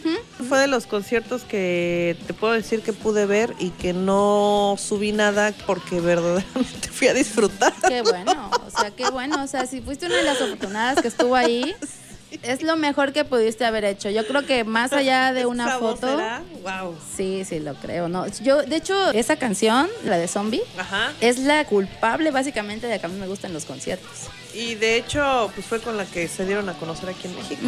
Fue 0.50 0.60
de 0.60 0.68
los 0.68 0.88
conciertos 0.88 1.44
que 1.44 2.18
te 2.26 2.34
puedo 2.34 2.54
decir 2.54 2.82
que 2.82 2.94
pude 2.94 3.28
ver 3.28 3.54
y 3.60 3.70
que 3.70 3.94
no 3.94 4.76
subí 4.80 5.12
nada 5.12 5.54
porque 5.68 6.00
verdaderamente 6.02 6.90
fui 6.90 7.08
a 7.10 7.14
disfrutar. 7.14 7.74
Qué 7.88 8.02
bueno, 8.02 8.50
o 8.66 8.70
sea, 8.72 8.90
qué 8.90 9.08
bueno. 9.12 9.44
O 9.44 9.48
sea, 9.48 9.68
si 9.68 9.82
fuiste 9.82 10.08
una 10.08 10.16
de 10.16 10.24
las 10.24 10.42
afortunadas 10.42 11.02
que 11.02 11.08
estuvo 11.08 11.36
ahí, 11.36 11.76
es 12.42 12.64
lo 12.64 12.76
mejor 12.76 13.14
que 13.14 13.24
pudiste 13.26 13.66
haber 13.66 13.86
hecho. 13.86 14.10
Yo 14.10 14.26
creo 14.26 14.46
que 14.46 14.64
más 14.64 14.94
allá 14.94 15.34
de 15.34 15.46
una 15.46 15.66
¿Esa 15.68 15.78
voz 15.78 16.00
foto. 16.00 16.08
será? 16.12 16.42
Wow. 16.64 16.96
Sí, 17.16 17.44
sí, 17.48 17.60
lo 17.60 17.76
creo. 17.76 18.08
No, 18.10 18.26
yo, 18.42 18.64
de 18.64 18.76
hecho, 18.78 19.12
esa 19.12 19.36
canción, 19.36 19.88
la 20.06 20.18
de 20.18 20.28
Zombie, 20.28 20.62
Ajá. 20.78 21.12
es 21.22 21.40
la 21.40 21.66
culpable 21.66 22.32
básicamente 22.32 22.88
de 22.88 23.00
que 23.00 23.06
a 23.06 23.10
mí 23.10 23.20
me 23.20 23.28
gustan 23.28 23.54
los 23.54 23.66
conciertos. 23.66 24.28
Y 24.54 24.76
de 24.76 24.98
hecho, 24.98 25.52
pues 25.56 25.66
fue 25.66 25.80
con 25.80 25.98
la 25.98 26.06
que 26.06 26.28
se 26.28 26.46
dieron 26.46 26.70
a 26.70 26.74
conocer 26.74 27.10
aquí 27.10 27.28
en 27.28 27.36
México. 27.36 27.62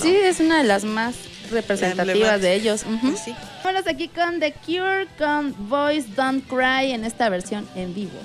Sí, 0.00 0.14
es 0.14 0.40
una 0.40 0.58
de 0.58 0.64
las 0.64 0.84
más 0.84 1.14
representativas 1.50 2.40
de 2.40 2.54
ellos. 2.54 2.84
Pues 3.00 3.20
sí. 3.20 3.34
Vámonos 3.64 3.86
aquí 3.86 4.08
con 4.08 4.40
The 4.40 4.52
Cure 4.64 5.06
con 5.18 5.54
Voice 5.68 6.08
Don't 6.16 6.44
Cry 6.48 6.92
en 6.92 7.04
esta 7.04 7.28
versión 7.28 7.68
en 7.76 7.94
vivo. 7.94 8.18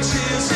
Tears 0.00 0.51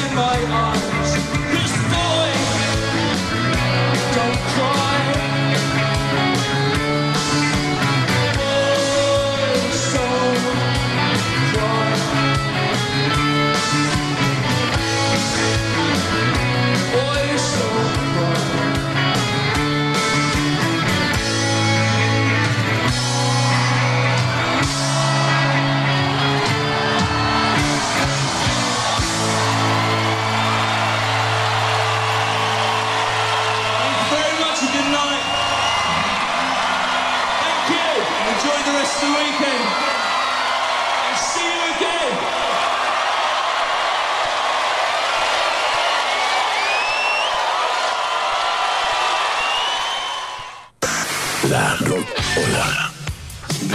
Rocola. 52.37 52.93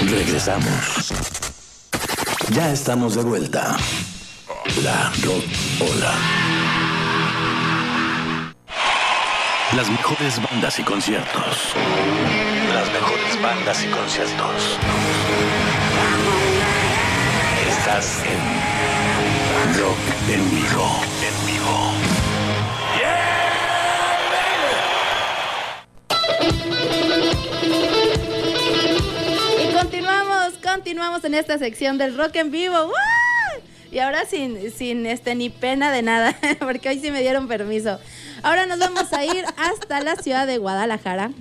Regresamos. 0.08 1.12
Ya 2.52 2.72
estamos 2.72 3.16
de 3.16 3.24
vuelta. 3.24 3.76
La 4.84 5.12
Rocola. 5.24 6.14
Las 9.76 9.90
mejores 9.90 10.40
bandas 10.44 10.78
y 10.78 10.84
conciertos. 10.84 11.74
Las 12.74 12.92
mejores 12.92 13.42
bandas 13.42 13.84
y 13.84 13.88
conciertos. 13.88 14.78
Estás 17.68 18.24
en 18.26 19.80
Rock 19.80 19.98
en 20.30 20.50
vivo. 20.52 21.02
En 21.24 21.46
vivo. 21.48 22.21
Continuamos, 30.92 31.24
en 31.24 31.36
esta 31.36 31.58
sección 31.58 31.98
del 31.98 32.18
rock 32.18 32.36
en 32.36 32.52
vivo. 32.52 32.76
Y 33.94 34.00
ahora 34.00 34.26
sin, 34.26 34.70
sin 34.72 35.06
este 35.06 35.36
ni 35.36 35.50
pena 35.50 35.90
de 35.90 36.02
nada, 36.02 36.38
porque 36.60 36.90
hoy 36.90 37.00
sí 37.00 37.12
me 37.12 37.22
dieron 37.22 37.48
permiso. 37.48 37.98
Ahora 38.44 38.66
nos 38.66 38.78
vamos 38.78 39.14
a 39.14 39.24
ir 39.24 39.46
hasta 39.56 40.02
la 40.02 40.18
ciudad 40.18 40.46
de 40.46 40.58
Guadalajara. 40.58 41.32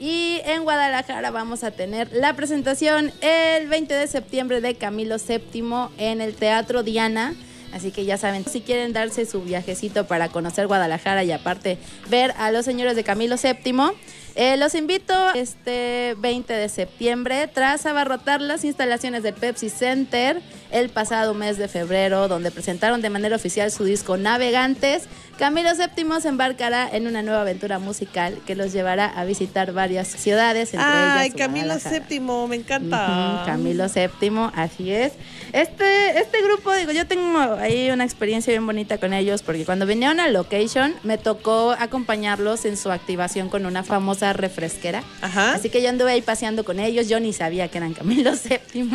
Y 0.00 0.40
en 0.46 0.62
Guadalajara 0.62 1.30
vamos 1.30 1.64
a 1.64 1.70
tener 1.70 2.08
la 2.14 2.32
presentación 2.32 3.12
el 3.20 3.68
20 3.68 3.92
de 3.92 4.06
septiembre 4.06 4.62
de 4.62 4.74
Camilo 4.76 5.16
VII 5.18 5.88
en 5.98 6.22
el 6.22 6.32
Teatro 6.32 6.82
Diana. 6.82 7.34
Así 7.74 7.90
que 7.90 8.06
ya 8.06 8.16
saben, 8.16 8.46
si 8.46 8.62
quieren 8.62 8.94
darse 8.94 9.26
su 9.26 9.42
viajecito 9.42 10.06
para 10.06 10.30
conocer 10.30 10.66
Guadalajara 10.66 11.24
y 11.24 11.32
aparte 11.32 11.76
ver 12.08 12.32
a 12.38 12.50
los 12.50 12.64
señores 12.64 12.96
de 12.96 13.04
Camilo 13.04 13.36
VII, 13.36 13.92
Eh, 14.40 14.56
los 14.56 14.76
invito 14.76 15.12
este 15.34 16.14
20 16.18 16.52
de 16.52 16.68
septiembre 16.68 17.48
tras 17.48 17.86
abarrotar 17.86 18.40
las 18.40 18.62
instalaciones 18.62 19.24
del 19.24 19.34
Pepsi 19.34 19.68
Center 19.68 20.40
el 20.70 20.88
pasado 20.88 21.34
mes 21.34 21.58
de 21.58 21.68
febrero, 21.68 22.28
donde 22.28 22.50
presentaron 22.50 23.00
de 23.02 23.10
manera 23.10 23.36
oficial 23.36 23.70
su 23.70 23.84
disco 23.84 24.16
Navegantes. 24.16 25.04
Camilo 25.38 25.70
VII 25.74 26.20
se 26.20 26.28
embarcará 26.28 26.88
en 26.90 27.06
una 27.06 27.22
nueva 27.22 27.42
aventura 27.42 27.78
musical 27.78 28.36
que 28.44 28.56
los 28.56 28.72
llevará 28.72 29.06
a 29.06 29.24
visitar 29.24 29.72
varias 29.72 30.08
ciudades, 30.08 30.74
entre 30.74 30.84
Ay, 30.84 31.26
ellas 31.28 31.38
Camilo. 31.38 31.74
VII, 32.08 32.20
me 32.48 32.56
encanta. 32.56 33.44
Camilo 33.46 33.86
VII, 33.88 34.30
así 34.54 34.90
es. 34.92 35.12
Este, 35.52 36.18
este 36.18 36.42
grupo, 36.42 36.74
digo, 36.74 36.90
yo 36.90 37.06
tengo 37.06 37.38
ahí 37.54 37.90
una 37.90 38.04
experiencia 38.04 38.50
bien 38.50 38.66
bonita 38.66 38.98
con 38.98 39.12
ellos 39.12 39.42
porque 39.42 39.64
cuando 39.64 39.86
vinieron 39.86 40.18
a 40.18 40.28
Location 40.28 40.94
me 41.04 41.18
tocó 41.18 41.70
acompañarlos 41.78 42.64
en 42.64 42.76
su 42.76 42.90
activación 42.90 43.48
con 43.48 43.64
una 43.64 43.84
famosa 43.84 44.32
refresquera. 44.32 45.04
Ajá. 45.22 45.52
Así 45.52 45.70
que 45.70 45.80
yo 45.82 45.88
anduve 45.88 46.10
ahí 46.12 46.22
paseando 46.22 46.64
con 46.64 46.80
ellos, 46.80 47.08
yo 47.08 47.20
ni 47.20 47.32
sabía 47.32 47.68
que 47.68 47.78
eran 47.78 47.94
Camilo 47.94 48.32
VII. 48.74 48.88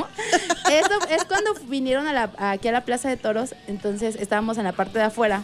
Eso 0.71 0.91
es 1.09 1.25
cuando 1.25 1.53
vinieron 1.67 2.07
a 2.07 2.13
la- 2.13 2.31
aquí 2.51 2.67
a 2.67 2.71
la 2.71 2.81
Plaza 2.85 3.09
de 3.09 3.17
Toros, 3.17 3.55
entonces 3.67 4.15
estábamos 4.15 4.57
en 4.57 4.63
la 4.63 4.71
parte 4.71 4.99
de 4.99 5.05
afuera. 5.05 5.43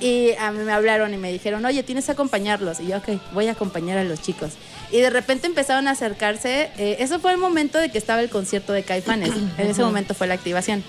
Y 0.00 0.32
a 0.40 0.50
mí 0.50 0.64
me 0.64 0.72
hablaron 0.72 1.12
y 1.12 1.18
me 1.18 1.30
dijeron, 1.30 1.62
oye, 1.66 1.82
tienes 1.82 2.06
que 2.06 2.12
acompañarlos. 2.12 2.80
Y 2.80 2.86
yo, 2.86 2.96
ok, 2.96 3.08
voy 3.34 3.48
a 3.48 3.52
acompañar 3.52 3.98
a 3.98 4.04
los 4.04 4.22
chicos. 4.22 4.52
Y 4.90 4.98
de 5.00 5.10
repente 5.10 5.46
empezaron 5.46 5.88
a 5.88 5.90
acercarse. 5.90 6.70
eh, 6.78 6.96
eso 7.00 7.18
fue 7.20 7.32
el 7.32 7.38
momento 7.38 7.78
de 7.78 7.90
que 7.90 7.98
estaba 7.98 8.22
el 8.22 8.30
concierto 8.30 8.72
de 8.72 8.82
Caifanes. 8.82 9.30
en 9.58 9.66
ese 9.70 9.82
momento 9.82 10.14
fue 10.14 10.26
la 10.26 10.34
activación. 10.34 10.82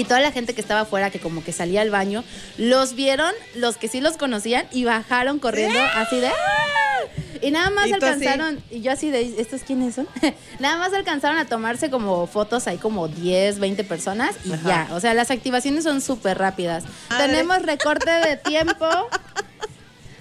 Y 0.00 0.04
toda 0.04 0.20
la 0.20 0.32
gente 0.32 0.54
que 0.54 0.60
estaba 0.60 0.80
afuera, 0.80 1.10
que 1.10 1.20
como 1.20 1.44
que 1.44 1.52
salía 1.52 1.82
al 1.82 1.90
baño, 1.90 2.24
los 2.56 2.94
vieron, 2.94 3.32
los 3.54 3.76
que 3.76 3.88
sí 3.88 4.00
los 4.00 4.16
conocían, 4.16 4.66
y 4.72 4.84
bajaron 4.84 5.38
corriendo 5.38 5.78
así 5.94 6.18
de... 6.20 6.28
"¡Ah!". 6.28 6.32
Y 7.42 7.50
nada 7.50 7.70
más 7.70 7.86
Y 7.88 7.92
alcanzaron, 7.92 8.62
y 8.70 8.80
yo 8.80 8.92
así 8.92 9.10
de, 9.10 9.34
¿estos 9.40 9.62
quiénes 9.62 9.94
son? 9.94 10.06
nada 10.58 10.76
más 10.78 10.92
alcanzaron 10.92 11.38
a 11.38 11.46
tomarse 11.46 11.90
como 11.90 12.26
fotos 12.26 12.66
ahí 12.66 12.76
como 12.78 13.08
10, 13.08 13.58
20 13.58 13.84
personas 13.84 14.36
y 14.44 14.52
Ajá. 14.52 14.86
ya. 14.88 14.94
O 14.94 15.00
sea, 15.00 15.14
las 15.14 15.30
activaciones 15.30 15.84
son 15.84 16.00
súper 16.00 16.38
rápidas. 16.38 16.84
Madre. 17.08 17.26
Tenemos 17.28 17.62
recorte 17.62 18.10
de 18.10 18.36
tiempo. 18.36 18.86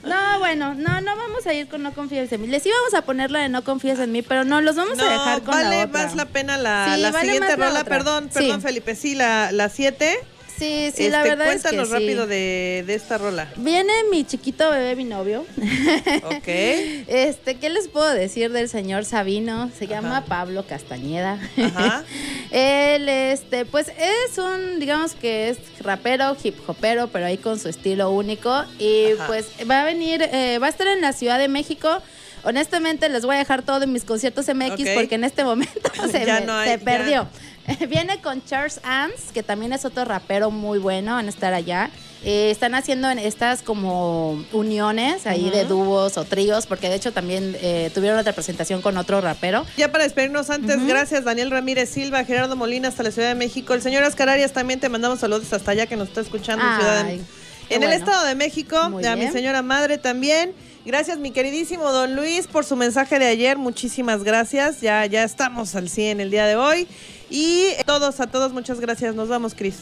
No, 0.04 0.40
bueno, 0.40 0.74
no, 0.76 1.02
no 1.02 1.16
vamos 1.16 1.46
a 1.46 1.54
ir 1.54 1.68
con 1.68 1.84
No 1.84 1.94
confíes 1.94 2.32
en 2.32 2.42
mí. 2.42 2.48
Les 2.48 2.66
íbamos 2.66 2.94
a 2.94 3.02
poner 3.02 3.32
la 3.32 3.40
de 3.40 3.50
No 3.50 3.64
confíes 3.64 4.00
en 4.00 4.12
mí, 4.12 4.22
pero 4.22 4.44
no, 4.46 4.62
los 4.62 4.76
vamos 4.76 4.98
No, 4.98 5.06
a 5.06 5.10
dejar 5.12 5.40
con 5.44 5.54
vale 5.56 5.78
la 5.80 5.86
otra. 5.86 6.04
más 6.04 6.16
la 6.16 6.26
pena 6.26 6.58
la, 6.58 6.92
Sí, 6.96 7.02
la 7.02 7.12
vale 7.12 7.26
siguiente 7.26 7.58
la 7.58 7.68
rola. 7.68 7.82
otra. 7.82 7.98
Perdón, 7.98 8.24
Sí. 8.32 8.40
perdón, 8.40 8.62
Felipe. 8.62 8.96
Sí, 8.96 9.16
la 9.16 9.70
7. 9.70 10.18
Sí, 10.60 10.92
sí, 10.96 11.10
la 11.10 11.24
verdad 11.24 11.48
es 11.54 11.64
que 11.64 11.70
Cuéntanos 11.70 11.88
sí. 11.88 11.94
rápido 11.94 12.28
de, 12.28 12.84
de 12.86 12.94
esta 12.94 13.18
rola. 13.18 13.48
Viene 13.56 13.92
mi 14.12 14.26
chiquito 14.26 14.70
bebé, 14.70 14.96
mi 14.96 15.06
novio. 15.06 15.46
Ok. 16.26 16.48
Este, 16.48 17.56
¿qué 17.56 17.70
les 17.70 17.88
puedo 17.88 18.10
decir 18.14 18.52
del 18.52 18.70
señor 18.70 19.06
Sabino? 19.06 19.72
Se 19.78 19.88
llama. 19.88 20.26
Pablo 20.26 20.66
Castañeda. 20.68 21.40
Ajá. 21.58 22.04
Él, 22.52 23.08
este, 23.10 23.66
pues 23.66 23.88
es 23.90 24.38
un, 24.38 24.80
digamos 24.80 25.14
que 25.14 25.50
es 25.50 25.58
rapero, 25.82 26.36
hip 26.44 26.56
hopero, 26.68 27.08
pero 27.08 27.26
ahí 27.26 27.38
con 27.38 27.60
su 27.60 27.70
estilo 27.70 28.12
único. 28.12 28.64
Y 28.80 29.14
Ajá. 29.14 29.28
pues 29.28 29.48
va 29.70 29.82
a 29.82 29.86
venir, 29.86 30.22
eh, 30.24 30.60
va 30.62 30.68
a 30.68 30.70
estar 30.70 30.88
en 30.88 31.02
la 31.02 31.14
Ciudad 31.14 31.40
de 31.40 31.48
México. 31.48 32.02
Honestamente, 32.44 33.10
les 33.10 33.26
voy 33.26 33.36
a 33.36 33.40
dejar 33.40 33.64
todo 33.64 33.84
en 33.84 33.92
mis 33.92 34.04
conciertos 34.06 34.48
MX 34.48 34.72
Ok. 34.82 34.88
porque 34.96 35.16
en 35.16 35.24
este 35.26 35.44
momento 35.44 35.92
se, 36.12 36.26
Ya 36.26 36.40
me- 36.40 36.46
no 36.46 36.54
hay- 36.54 36.78
se 36.80 36.86
ya. 37.10 37.30
Viene 37.90 38.22
con 38.22 38.44
Charles 38.46 38.80
Ants, 38.84 39.32
que 39.34 39.44
también 39.44 39.74
es 39.74 39.86
otro 39.86 40.06
rapero 40.06 40.52
muy 40.52 40.80
bueno 40.80 41.20
en 41.20 41.28
estar 41.30 41.54
allá. 41.54 41.90
Eh, 42.24 42.52
están 42.52 42.76
haciendo 42.76 43.10
en 43.10 43.18
estas 43.18 43.62
como 43.62 44.44
uniones 44.52 45.26
ahí 45.26 45.50
de 45.50 45.64
dúos 45.64 46.18
o 46.18 46.26
tríos, 46.26 46.68
porque 46.68 46.90
de 46.90 46.96
hecho 46.96 47.14
también 47.14 47.56
eh, 47.62 47.92
tuvieron 47.94 48.20
otra 48.20 48.34
presentación 48.34 48.82
con 48.82 48.98
otro 48.98 49.22
rapero. 49.22 49.66
Ya 49.78 49.90
para 49.90 50.04
despedirnos 50.04 50.50
antes, 50.50 50.86
gracias 50.86 51.24
Daniel 51.24 51.50
Ramírez 51.50 51.90
Silva, 51.90 52.26
Gerardo 52.26 52.58
Molina 52.58 52.90
hasta 52.90 53.04
la 53.04 53.12
Ciudad 53.12 53.30
de 53.30 53.36
México. 53.36 53.74
El 53.74 53.82
señor 53.82 54.04
Oscar 54.04 54.28
Arias 54.28 54.52
también 54.52 54.82
te 54.82 54.90
mandamos 54.90 55.20
saludos 55.20 55.52
hasta 55.54 55.72
allá 55.72 55.86
que 55.86 55.96
nos 55.96 56.10
está 56.10 56.20
escuchando 56.20 56.66
en, 56.66 56.76
Ciudad 56.76 57.06
de- 57.06 57.22
qué 57.70 57.76
en 57.76 57.84
el. 57.84 57.94
Estado 57.94 58.26
de 58.26 58.36
México. 58.36 58.90
Muy 58.90 59.06
a 59.06 59.16
mi 59.16 59.28
señora 59.30 59.62
madre 59.62 59.98
también. 59.98 60.54
Gracias 60.86 61.20
mi 61.20 61.32
queridísimo 61.32 61.92
don 61.92 62.16
Luis 62.16 62.48
por 62.48 62.66
su 62.66 62.76
mensaje 62.76 63.20
de 63.20 63.28
ayer. 63.28 63.58
Muchísimas 63.58 64.24
gracias. 64.24 64.82
Ya, 64.82 65.06
ya 65.06 65.24
estamos 65.24 65.76
al 65.76 65.88
100 65.88 66.20
el 66.20 66.32
día 66.32 66.48
de 66.48 66.56
hoy. 66.58 66.88
Y 67.30 67.74
todos, 67.86 68.20
a 68.20 68.28
todos, 68.28 68.54
muchas 68.54 68.80
gracias. 68.80 69.16
Nos 69.16 69.30
vamos, 69.30 69.54
Cris. 69.54 69.78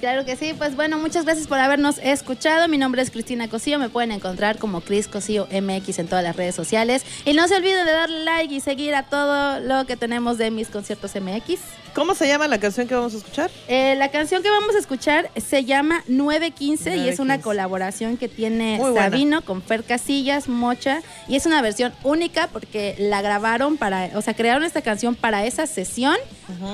Claro 0.00 0.26
que 0.26 0.36
sí, 0.36 0.52
pues 0.56 0.76
bueno, 0.76 0.98
muchas 0.98 1.24
gracias 1.24 1.46
por 1.46 1.58
habernos 1.58 1.98
escuchado. 2.02 2.68
Mi 2.68 2.76
nombre 2.76 3.00
es 3.00 3.10
Cristina 3.10 3.48
Cosío, 3.48 3.78
me 3.78 3.88
pueden 3.88 4.12
encontrar 4.12 4.58
como 4.58 4.82
Cris 4.82 5.08
Cosío 5.08 5.48
MX 5.50 5.98
en 6.00 6.08
todas 6.08 6.22
las 6.22 6.36
redes 6.36 6.54
sociales. 6.54 7.02
Y 7.24 7.32
no 7.32 7.48
se 7.48 7.56
olviden 7.56 7.86
de 7.86 7.92
darle 7.92 8.24
like 8.24 8.54
y 8.54 8.60
seguir 8.60 8.94
a 8.94 9.04
todo 9.04 9.58
lo 9.60 9.86
que 9.86 9.96
tenemos 9.96 10.36
de 10.36 10.50
mis 10.50 10.68
conciertos 10.68 11.12
MX. 11.14 11.60
¿Cómo 11.96 12.14
se 12.14 12.28
llama 12.28 12.46
la 12.46 12.60
canción 12.60 12.86
que 12.86 12.94
vamos 12.94 13.14
a 13.14 13.16
escuchar? 13.16 13.50
Eh, 13.68 13.94
la 13.96 14.10
canción 14.10 14.42
que 14.42 14.50
vamos 14.50 14.74
a 14.74 14.78
escuchar 14.78 15.30
se 15.34 15.64
llama 15.64 16.04
915 16.08 16.98
y 16.98 17.08
es 17.08 17.18
una 17.20 17.38
915. 17.38 17.42
colaboración 17.42 18.16
que 18.18 18.28
tiene 18.28 18.76
Muy 18.76 18.90
buena. 18.90 19.08
Sabino 19.08 19.42
con 19.42 19.62
Fer 19.62 19.82
Casillas, 19.82 20.46
Mocha 20.46 21.00
y 21.26 21.36
es 21.36 21.46
una 21.46 21.62
versión 21.62 21.94
única 22.02 22.48
porque 22.48 22.96
la 22.98 23.22
grabaron 23.22 23.78
para, 23.78 24.10
o 24.14 24.20
sea, 24.20 24.34
crearon 24.34 24.62
esta 24.64 24.82
canción 24.82 25.14
para 25.14 25.46
esa 25.46 25.66
sesión 25.66 26.16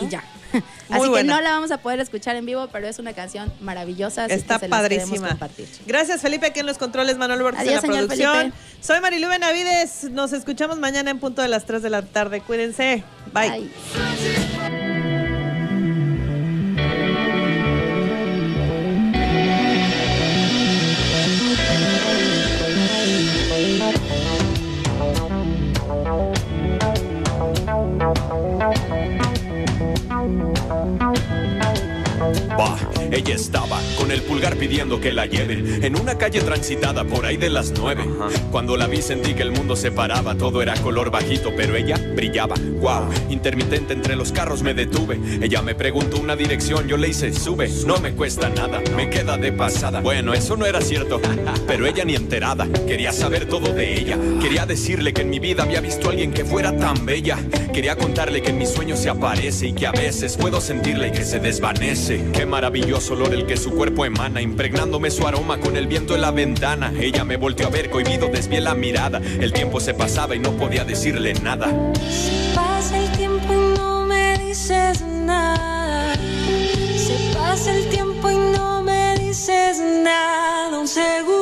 y 0.03 0.09
ya. 0.09 0.25
Muy 0.89 1.01
Así 1.01 1.13
que 1.13 1.25
no 1.25 1.41
la 1.41 1.53
vamos 1.53 1.71
a 1.71 1.79
poder 1.79 2.01
escuchar 2.01 2.35
en 2.35 2.45
vivo, 2.45 2.69
pero 2.73 2.89
es 2.89 2.99
una 2.99 3.13
canción 3.13 3.53
maravillosa. 3.61 4.25
Así 4.25 4.35
Está 4.35 4.57
que 4.59 4.67
se 4.67 4.71
padrísima. 4.71 5.29
compartir. 5.29 5.69
Gracias, 5.87 6.21
Felipe, 6.21 6.47
aquí 6.47 6.61
en 6.61 6.67
los 6.67 6.79
controles, 6.79 7.17
Manuel 7.17 7.43
Borges 7.43 7.67
en 7.67 7.75
la 7.77 7.81
señor 7.81 8.07
producción. 8.09 8.37
Felipe. 8.39 8.57
Soy 8.81 9.01
Marilu 9.01 9.29
Benavides. 9.29 10.11
Nos 10.11 10.33
escuchamos 10.33 10.81
mañana 10.81 11.13
en 11.13 11.21
punto 11.21 11.43
de 11.43 11.49
las 11.49 11.65
3 11.65 11.81
de 11.81 11.91
la 11.91 12.03
tarde. 12.03 12.41
Cuídense. 12.41 13.05
Bye. 13.33 13.51
Bye. 13.51 14.82
Ella 33.13 33.35
estaba 33.35 33.79
con 33.99 34.11
el 34.11 34.23
pulgar 34.23 34.57
pidiendo 34.57 35.01
que 35.01 35.13
la 35.13 35.27
lleve 35.27 35.87
en 35.87 36.01
una 36.01 36.17
calle 36.17 36.41
transitada 36.41 37.05
por 37.05 37.27
ahí 37.27 37.37
de 37.37 37.51
las 37.51 37.73
nueve. 37.79 38.05
Cuando 38.51 38.77
la 38.77 38.87
vi 38.87 39.03
sentí 39.03 39.35
que 39.35 39.43
el 39.43 39.53
mundo 39.53 39.77
se 39.77 39.93
paraba, 39.93 40.35
todo 40.35 40.63
era 40.63 40.75
color 40.75 41.11
bajito, 41.11 41.53
pero 41.55 41.77
ella 41.77 42.01
brillaba. 42.17 42.55
Wow, 42.81 43.11
intermitente 43.29 43.93
entre 43.93 44.17
los 44.17 44.33
carros 44.33 44.63
me 44.63 44.73
detuve. 44.73 45.21
Ella 45.43 45.61
me 45.61 45.75
preguntó 45.75 46.19
una 46.19 46.37
dirección, 46.37 46.89
yo 46.89 46.97
le 46.97 47.09
hice 47.09 47.33
sube. 47.35 47.69
No 47.87 47.99
me 47.99 48.13
cuesta 48.13 48.49
nada, 48.49 48.81
me 48.97 49.11
queda 49.11 49.37
de 49.37 49.53
pasada. 49.53 50.01
Bueno, 50.01 50.33
eso 50.33 50.57
no 50.57 50.65
era 50.65 50.81
cierto, 50.81 51.21
pero 51.67 51.87
ella 51.87 52.05
ni 52.05 52.15
enterada. 52.15 52.67
Quería 52.87 53.13
saber 53.13 53.47
todo 53.47 53.75
de 53.75 54.01
ella. 54.01 54.19
Quería 54.41 54.65
decirle 54.65 55.13
que 55.13 55.23
en 55.23 55.31
mi 55.31 55.39
vida 55.39 55.65
había 55.65 55.83
visto 55.83 56.09
a 56.09 56.13
alguien 56.13 56.33
que 56.33 56.47
fuera 56.47 56.75
tan 56.77 57.05
bella. 57.05 57.39
Quería 57.75 57.97
contarle 57.97 58.41
que 58.41 58.51
en 58.51 58.59
mis 58.59 58.71
sueños 58.71 58.99
se 59.01 59.11
aparece 59.11 59.69
y 59.69 59.73
que 59.75 59.87
a 59.87 59.93
veces 59.93 60.37
puedo 60.37 60.61
sentirle 60.61 61.09
y 61.09 61.13
que 61.13 61.25
se 61.25 61.41
desvanece. 61.41 62.25
Qué 62.33 62.47
maravilloso 62.47 63.02
olor 63.11 63.35
el 63.35 63.47
que 63.47 63.57
su 63.57 63.71
cuerpo 63.71 64.05
emana, 64.05 64.41
impregnándome 64.41 65.11
su 65.11 65.27
aroma 65.27 65.59
con 65.59 65.77
el 65.77 65.87
viento 65.87 66.15
en 66.15 66.21
la 66.21 66.31
ventana. 66.31 66.93
Ella 66.99 67.25
me 67.25 67.37
volteó 67.37 67.67
a 67.67 67.71
ver, 67.71 67.91
cohibido 67.91 68.29
desvié 68.29 68.61
la 68.61 68.75
mirada. 68.75 69.21
El 69.41 69.53
tiempo 69.53 69.81
se 69.81 69.95
pasaba 69.95 70.35
y 70.35 70.39
no 70.39 70.53
podía 70.53 70.85
decirle 70.85 71.35
nada. 71.35 71.67
Se 72.09 72.55
pasa 72.55 72.99
el 72.99 73.11
tiempo 73.13 73.53
y 73.53 73.79
no 73.79 74.07
me 74.07 74.39
dices 74.39 75.03
nada. 75.03 76.15
Se 76.97 77.35
pasa 77.35 77.77
el 77.77 77.89
tiempo 77.89 78.31
y 78.31 78.37
no 78.37 78.83
me 78.83 79.17
dices 79.19 79.81
nada. 79.81 80.79
Un 80.79 80.89
segundo 80.89 81.42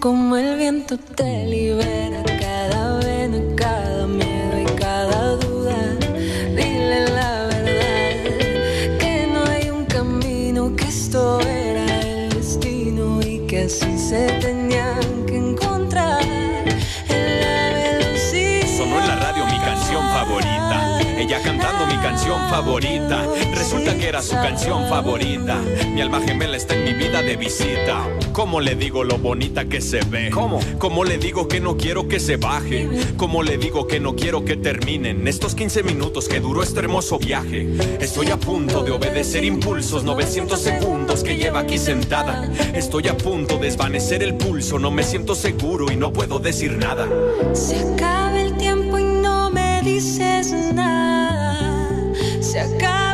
Como 0.00 0.36
el 0.36 0.56
viento 0.56 0.98
te 0.98 1.46
libera 1.46 2.37
favorita. 22.48 23.26
Resulta 23.54 23.96
que 23.96 24.08
era 24.08 24.22
su 24.22 24.34
canción 24.34 24.88
favorita. 24.88 25.60
Mi 25.92 26.00
alma 26.00 26.20
gemela 26.20 26.56
está 26.56 26.74
en 26.74 26.84
mi 26.84 26.92
vida 26.94 27.22
de 27.22 27.36
visita. 27.36 28.04
¿Cómo 28.32 28.60
le 28.60 28.74
digo 28.74 29.04
lo 29.04 29.18
bonita 29.18 29.66
que 29.66 29.80
se 29.80 30.00
ve? 30.04 30.30
¿Cómo? 30.30 30.60
¿Cómo 30.78 31.04
le 31.04 31.18
digo 31.18 31.48
que 31.48 31.60
no 31.60 31.76
quiero 31.76 32.08
que 32.08 32.20
se 32.20 32.36
baje? 32.36 32.88
¿Cómo 33.16 33.42
le 33.42 33.58
digo 33.58 33.86
que 33.86 34.00
no 34.00 34.14
quiero 34.16 34.44
que 34.44 34.56
terminen 34.56 35.26
estos 35.28 35.54
15 35.54 35.82
minutos 35.82 36.28
que 36.28 36.40
duró 36.40 36.62
este 36.62 36.80
hermoso 36.80 37.18
viaje? 37.18 37.68
Estoy 38.00 38.30
a 38.30 38.36
punto 38.36 38.82
de 38.82 38.92
obedecer 38.92 39.44
impulsos, 39.44 40.04
900 40.04 40.60
segundos 40.60 41.22
que 41.22 41.36
lleva 41.36 41.60
aquí 41.60 41.78
sentada. 41.78 42.50
Estoy 42.74 43.08
a 43.08 43.16
punto 43.16 43.56
de 43.56 43.68
desvanecer 43.68 44.22
el 44.22 44.34
pulso, 44.34 44.78
no 44.78 44.90
me 44.90 45.02
siento 45.02 45.34
seguro 45.34 45.92
y 45.92 45.96
no 45.96 46.10
puedo 46.10 46.38
decir 46.38 46.78
nada. 46.78 47.06
Se 47.52 47.76
acaba 47.80 48.40
el 48.40 48.56
tiempo 48.56 48.98
y 48.98 49.04
no 49.04 49.50
me 49.50 49.82
dices 49.82 50.54
nada. 50.72 50.97
Se 52.58 53.07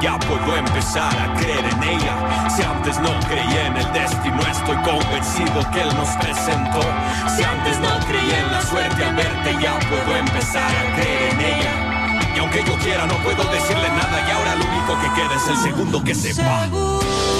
ya 0.00 0.18
puedo 0.18 0.56
empezar 0.56 1.12
a 1.18 1.34
creer 1.34 1.64
en 1.64 1.82
ella. 1.82 2.48
Si 2.54 2.62
antes 2.62 2.98
no 3.00 3.10
creía 3.28 3.66
en 3.66 3.76
el 3.76 3.92
destino, 3.92 4.40
estoy 4.42 4.76
convencido 4.76 5.70
que 5.72 5.82
él 5.82 5.88
nos 5.96 6.08
presentó. 6.16 6.80
Si 7.36 7.42
antes 7.42 7.78
no 7.80 7.88
creía 8.06 8.40
en 8.40 8.52
la 8.52 8.62
suerte 8.62 9.04
al 9.04 9.14
verte, 9.14 9.56
ya 9.60 9.78
puedo 9.88 10.16
empezar 10.16 10.70
a 10.70 10.94
creer 10.94 11.32
en 11.32 11.40
ella. 11.40 12.32
Y 12.36 12.38
aunque 12.38 12.62
yo 12.64 12.76
quiera, 12.78 13.06
no 13.06 13.14
puedo 13.18 13.42
decirle 13.50 13.88
nada. 13.88 14.24
Y 14.26 14.30
ahora 14.30 14.54
lo 14.56 14.64
único 14.64 14.98
que 15.00 15.20
queda 15.20 15.34
es 15.34 15.48
el 15.48 15.56
segundo 15.56 16.02
que 16.04 16.14
se 16.14 16.42
va. 16.42 17.37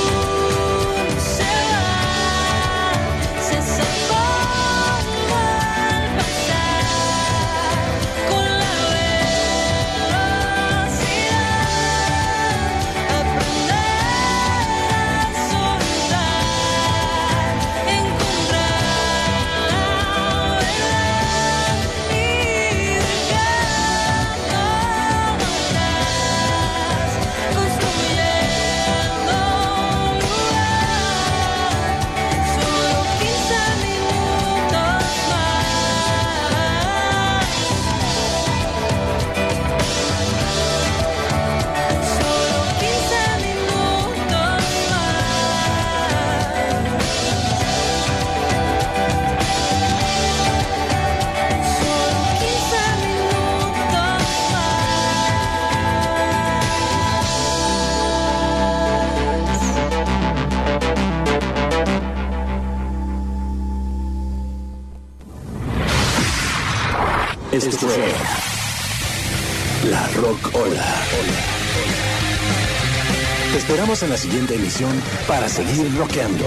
Esperamos 73.98 74.02
en 74.02 74.10
la 74.10 74.16
siguiente 74.16 74.54
emisión 74.54 74.92
para 75.26 75.48
seguir 75.48 75.96
rockeando. 75.96 76.44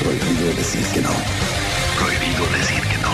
Prohibido 0.00 0.56
decir 0.56 0.84
que 0.94 1.00
no. 1.00 1.10
Prohibido 1.98 2.46
decir 2.58 2.82
que 2.82 2.98
no. 3.02 3.10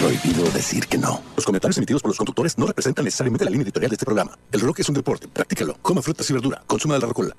Prohibido 0.00 0.50
decir 0.52 0.86
que 0.86 0.98
no. 0.98 1.22
Los 1.36 1.44
comentarios 1.44 1.78
emitidos 1.78 2.02
por 2.02 2.10
los 2.10 2.18
conductores 2.18 2.58
no 2.58 2.66
representan 2.66 3.04
necesariamente 3.04 3.44
la 3.44 3.50
línea 3.50 3.64
editorial 3.64 3.90
de 3.90 3.94
este 3.94 4.04
programa. 4.04 4.38
El 4.52 4.60
rock 4.60 4.80
es 4.80 4.88
un 4.88 4.94
deporte. 4.94 5.28
Practícalo. 5.28 5.76
Coma 5.82 6.02
frutas 6.02 6.28
y 6.30 6.32
verdura. 6.32 6.62
Consuma 6.66 6.98
la 6.98 7.06
rocola. 7.06 7.34